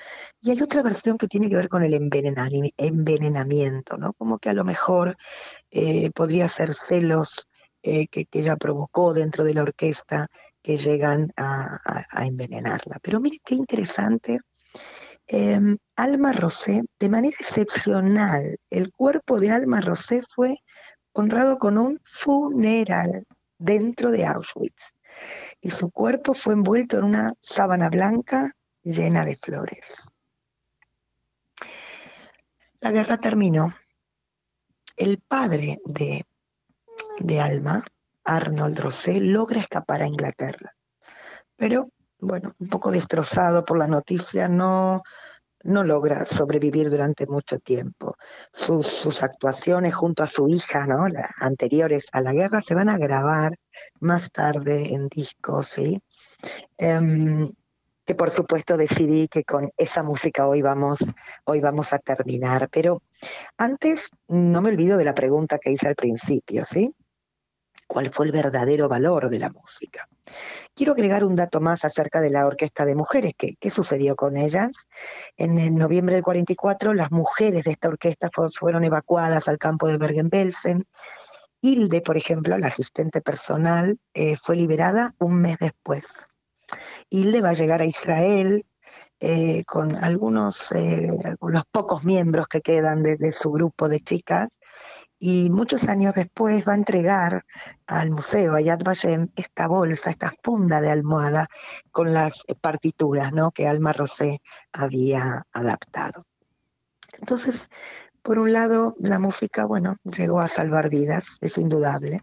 y 0.41 0.51
hay 0.51 0.61
otra 0.61 0.83
versión 0.83 1.17
que 1.17 1.27
tiene 1.27 1.49
que 1.49 1.55
ver 1.55 1.67
con 1.67 1.83
el 1.83 1.93
envenenamiento, 1.93 3.97
¿no? 3.97 4.13
Como 4.13 4.39
que 4.39 4.49
a 4.49 4.53
lo 4.53 4.63
mejor 4.63 5.17
eh, 5.71 6.11
podría 6.11 6.47
ser 6.49 6.73
celos 6.73 7.47
que, 7.81 8.27
ella 8.31 8.57
provocó 8.57 9.13
dentro 9.13 9.43
de 9.45 9.53
la 9.53 9.63
orquesta 9.63 10.27
que 10.61 10.77
llegan 10.77 11.31
a, 11.37 11.79
a 12.11 12.25
envenenarla. 12.25 12.99
Pero 13.01 13.19
mire 13.19 13.37
qué 13.43 13.55
interesante 13.55 14.39
Em, 15.27 15.77
Alma 15.95 16.31
Rosé, 16.31 16.83
de 16.99 17.09
manera 17.09 17.35
excepcional, 17.37 18.57
el 18.69 18.91
cuerpo 18.91 19.39
de 19.39 19.51
Alma 19.51 19.81
Rosé 19.81 20.21
fue 20.33 20.57
honrado 21.11 21.57
con 21.57 21.77
un 21.77 21.99
funeral 22.03 23.25
dentro 23.57 24.11
de 24.11 24.25
Auschwitz 24.25 24.93
y 25.59 25.71
su 25.71 25.91
cuerpo 25.91 26.33
fue 26.33 26.53
envuelto 26.53 26.97
en 26.97 27.03
una 27.03 27.33
sábana 27.41 27.89
blanca 27.89 28.55
llena 28.83 29.25
de 29.25 29.35
flores. 29.35 30.01
La 32.79 32.91
guerra 32.91 33.17
terminó. 33.17 33.73
El 34.95 35.19
padre 35.19 35.79
de, 35.85 36.25
de 37.19 37.41
Alma, 37.41 37.83
Arnold 38.23 38.79
Rosé, 38.79 39.19
logra 39.19 39.59
escapar 39.59 40.01
a 40.01 40.07
Inglaterra, 40.07 40.75
pero 41.55 41.89
bueno, 42.19 42.55
un 42.59 42.67
poco 42.67 42.91
destrozado 42.91 43.63
por 43.63 43.77
la 43.77 43.87
noticia, 43.87 44.47
no, 44.47 45.03
no 45.63 45.83
logra 45.83 46.25
sobrevivir 46.25 46.89
durante 46.89 47.27
mucho 47.27 47.59
tiempo. 47.59 48.15
Sus, 48.51 49.23
actuaciones 49.23 49.95
junto 49.95 50.23
a 50.23 50.27
su 50.27 50.47
hija, 50.47 50.85
¿no? 50.85 51.05
Anteriores 51.39 52.07
a 52.11 52.21
la 52.21 52.33
guerra, 52.33 52.61
se 52.61 52.75
van 52.75 52.89
a 52.89 52.97
grabar 52.97 53.57
más 53.99 54.31
tarde 54.31 54.93
en 54.93 55.07
discos, 55.09 55.67
¿sí? 55.67 56.01
Em, 56.77 57.51
que 58.05 58.15
por 58.15 58.31
supuesto 58.31 58.77
decidí 58.77 59.27
que 59.27 59.43
con 59.43 59.69
esa 59.75 60.01
música 60.01 60.47
hoy 60.47 60.61
vamos, 60.61 60.99
hoy 61.43 61.59
vamos 61.59 61.91
a 61.91 61.99
terminar. 61.99 62.69
Pero 62.71 63.03
antes 63.57 64.09
no 64.29 64.61
me 64.61 64.69
olvido 64.69 64.97
de 64.97 65.05
la 65.05 65.13
pregunta 65.13 65.59
que 65.59 65.71
hice 65.71 65.87
al 65.87 65.95
principio, 65.95 66.63
¿sí? 66.65 66.93
¿Cuál 67.87 68.11
fue 68.11 68.25
el 68.25 68.33
verdadero 68.33 68.89
valor 68.89 69.29
de 69.29 69.39
la 69.39 69.49
música? 69.49 70.09
Quiero 70.75 70.91
agregar 70.91 71.23
un 71.23 71.37
dato 71.37 71.61
más 71.61 71.85
acerca 71.85 72.19
de 72.19 72.29
la 72.29 72.45
Orquesta 72.45 72.85
de 72.85 72.95
Mujeres. 72.95 73.33
¿Qué, 73.37 73.55
qué 73.59 73.71
sucedió 73.71 74.17
con 74.17 74.35
ellas? 74.35 74.87
En, 75.37 75.57
el 75.57 75.73
noviembre 75.73 76.15
del 76.15 76.23
44, 76.23 76.93
las 76.93 77.11
mujeres 77.11 77.63
de 77.63 77.71
esta 77.71 77.87
orquesta 77.87 78.29
fueron 78.59 78.83
evacuadas 78.83 79.47
al 79.47 79.57
campo 79.57 79.87
de 79.87 79.97
Bergen-Belsen. 79.97 80.85
Hilde, 81.61 82.01
por 82.01 82.17
ejemplo, 82.17 82.57
la 82.57 82.67
asistente 82.67 83.21
personal, 83.21 83.97
eh, 84.13 84.35
fue 84.35 84.57
liberada 84.57 85.13
un 85.19 85.39
mes 85.39 85.57
después. 85.57 86.05
Hilde 87.09 87.39
va 87.41 87.49
a 87.49 87.53
llegar 87.53 87.81
a 87.81 87.85
Israel 87.85 88.65
eh, 89.21 89.63
con 89.63 89.95
algunos, 89.95 90.73
eh, 90.73 91.09
los 91.41 91.63
pocos 91.71 92.03
miembros 92.03 92.47
que 92.47 92.61
quedan 92.61 93.01
de 93.01 93.31
su 93.31 93.49
grupo 93.49 93.87
de 93.87 94.01
chicas 94.01 94.49
y 95.19 95.49
muchos 95.49 95.87
años 95.87 96.13
después 96.13 96.67
va 96.67 96.73
a 96.73 96.77
entregar 96.77 97.45
al 97.87 98.11
museo, 98.11 98.53
a 98.53 98.61
Yad 98.61 98.83
Vashem, 98.83 99.29
esta 99.35 99.67
bolsa, 99.67 100.09
esta 100.09 100.31
funda 100.43 100.79
de 100.79 100.91
almohada 100.91 101.47
con 101.91 102.13
las 102.13 102.43
partituras 102.61 103.33
¿no? 103.33 103.51
que 103.51 103.67
Alma 103.67 103.93
Rosé 103.93 104.41
había 104.71 105.45
adaptado. 105.51 106.25
Entonces, 107.19 107.69
por 108.21 108.37
un 108.37 108.53
lado, 108.53 108.95
la 108.99 109.19
música, 109.19 109.65
bueno, 109.65 109.97
llegó 110.03 110.39
a 110.39 110.47
salvar 110.47 110.89
vidas, 110.89 111.37
es 111.41 111.57
indudable. 111.57 112.21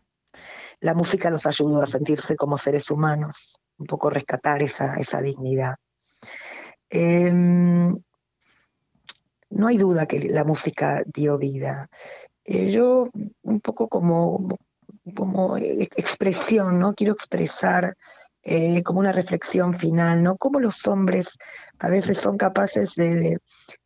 La 0.80 0.94
música 0.94 1.30
los 1.30 1.46
ayudó 1.46 1.82
a 1.82 1.86
sentirse 1.86 2.36
como 2.36 2.58
seres 2.58 2.90
humanos, 2.90 3.56
un 3.78 3.86
poco 3.86 4.10
rescatar 4.10 4.62
esa, 4.62 4.96
esa 4.96 5.20
dignidad. 5.20 5.76
Em, 6.90 7.96
no 9.50 9.66
hay 9.66 9.78
duda 9.78 10.06
que 10.06 10.28
la 10.28 10.44
música 10.44 11.02
dio 11.06 11.38
vida. 11.38 11.88
Eh, 12.44 12.70
yo 12.70 13.08
un 13.42 13.60
poco 13.60 13.88
como, 13.88 14.48
como 15.14 15.56
expresión, 15.56 16.78
¿no? 16.78 16.94
Quiero 16.94 17.12
expresar 17.12 17.96
eh, 18.42 18.82
como 18.82 19.00
una 19.00 19.12
reflexión 19.12 19.76
final, 19.76 20.22
¿no? 20.22 20.36
Cómo 20.36 20.60
los 20.60 20.86
hombres 20.86 21.38
a 21.78 21.88
veces 21.88 22.18
son 22.18 22.36
capaces 22.36 22.94
de, 22.94 23.38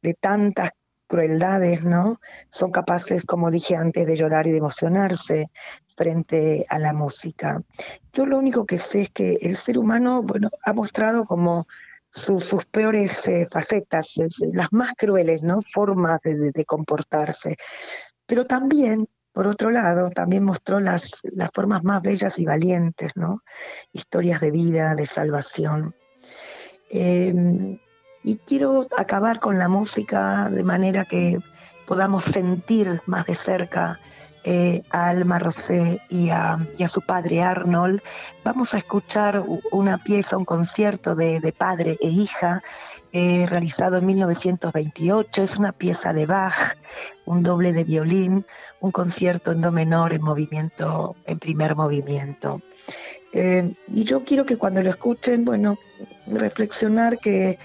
de, 0.03 0.15
tantas 0.15 0.71
crueldades, 1.07 1.85
¿no? 1.85 2.21
Son 2.51 2.73
capaces, 2.73 3.25
como 3.25 3.53
dije 3.53 3.77
antes, 3.77 4.05
de 4.05 4.17
llorar 4.17 4.49
y 4.49 4.51
de 4.51 4.59
emocionarse 4.59 5.51
frente 5.97 6.67
a 6.69 6.81
la 6.81 6.93
música. 6.93 7.63
Yo 8.13 8.27
lo 8.27 8.37
único 8.37 8.67
que 8.67 8.81
sé 8.81 9.03
es 9.03 9.11
que 9.11 9.39
el 9.43 9.57
ser 9.57 9.79
humano, 9.79 10.23
bueno, 10.23 10.49
ha 10.65 10.73
mostrado 10.73 11.25
como 11.25 11.69
sus 12.11 12.65
peores 12.67 13.29
eh, 13.29 13.47
facetas, 13.51 14.15
las 14.53 14.73
más 14.73 14.95
crueles, 14.95 15.43
¿no? 15.43 15.61
Formas 15.63 16.19
de, 16.25 16.51
de 16.53 16.65
comportarse. 16.65 17.57
Pero 18.29 18.45
también, 18.45 19.09
por 19.33 19.47
otro 19.47 19.71
lado, 19.71 20.11
también 20.11 20.45
mostró 20.45 20.81
las, 20.81 21.11
las 21.23 21.51
formas 21.53 21.83
más 21.83 22.03
bellas 22.03 22.39
y 22.39 22.45
valientes, 22.45 23.13
¿no? 23.17 23.43
Historias 23.91 24.41
de 24.41 24.51
vida, 24.51 24.95
de 24.95 25.07
salvación. 25.07 25.97
Em, 26.91 27.79
y 28.23 28.37
quiero 28.37 28.87
acabar 28.97 29.41
con 29.41 29.59
la 29.59 29.69
música 29.69 30.51
de 30.51 30.63
manera 30.63 31.07
que 31.07 31.39
podamos 31.87 32.25
sentir 32.25 33.01
más 33.07 33.25
de 33.25 33.35
cerca 33.35 33.99
eh, 34.45 34.83
a 34.91 35.09
Alma 35.09 35.39
Rosé 35.39 36.01
y 36.11 36.29
a, 36.31 36.59
su 36.89 37.01
padre 37.01 37.43
Arnold. 37.43 38.01
Vamos 38.45 38.75
a 38.75 38.79
escuchar 38.79 39.45
una 39.73 39.99
pieza, 39.99 40.37
un 40.37 40.45
concierto 40.45 41.15
de, 41.15 41.55
padre 41.57 41.97
e 42.01 42.09
hija 42.09 42.63
eh, 43.13 43.47
realizado 43.47 43.97
en 43.97 44.07
1928. 44.07 45.43
Es 45.43 45.57
una 45.57 45.73
pieza 45.73 46.13
de 46.13 46.27
Bach, 46.27 46.77
un 47.25 47.43
doble 47.43 47.73
de 47.73 47.85
violín, 47.85 48.45
un 48.81 48.93
concierto 48.93 49.53
en 49.53 49.61
do 49.61 49.73
menor 49.73 50.13
en 50.13 50.23
movimiento, 50.23 51.17
en 51.25 51.39
primer 51.39 51.75
movimiento. 51.75 52.61
Eh, 53.33 53.75
y 53.89 54.05
yo 54.05 54.25
quiero 54.25 54.45
que 54.45 54.57
cuando 54.57 54.83
lo 54.83 54.91
escuchen, 54.91 55.45
bueno, 55.45 55.79
reflexionar 56.27 57.19
que, 57.19 57.59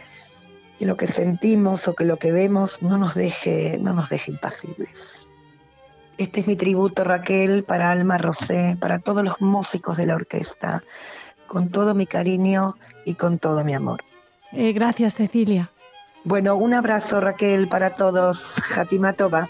que, 0.78 0.86
lo 0.86 0.98
que 0.98 1.08
sentimos 1.08 1.88
o 1.88 1.96
que 1.96 2.06
lo 2.06 2.18
que 2.18 2.32
vemos 2.32 2.82
no 2.82 2.98
nos 2.98 3.16
deje, 3.16 3.78
no 3.80 3.94
nos 3.94 4.10
deje 4.10 4.32
impasibles. 4.32 5.28
Este 6.18 6.42
es 6.42 6.48
mi 6.48 6.56
tributo, 6.56 7.04
Raquel, 7.04 7.64
para 7.64 7.92
Alma 7.92 8.18
Rosé, 8.18 8.78
para 8.80 9.00
todos 9.00 9.24
los 9.24 9.42
músicos 9.42 9.98
de 9.98 10.06
la 10.06 10.16
orquesta, 10.16 10.84
con 11.48 11.70
todo 11.70 11.96
mi 11.96 12.06
cariño 12.06 12.76
y 13.04 13.16
con 13.16 13.40
todo 13.40 13.64
mi 13.66 13.74
amor. 13.74 14.04
Eh, 14.54 14.74
gracias, 14.74 15.16
Cecilia. 15.16 15.72
Bueno, 16.24 16.56
un 16.56 16.74
abrazo, 16.74 17.20
Raquel, 17.20 17.68
para 17.68 17.96
todos. 17.96 18.56
Hatima 18.78 19.14
Toba. 19.14 19.50